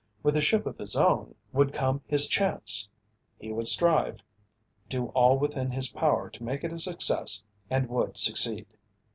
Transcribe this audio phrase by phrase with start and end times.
[0.23, 2.89] With a ship of his own, would come his chance.
[3.37, 4.23] He would strive;
[4.89, 8.65] do all within his power to make it a success and would succeed.